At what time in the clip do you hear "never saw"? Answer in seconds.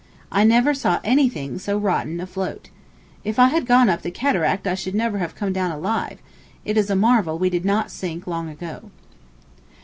0.45-0.99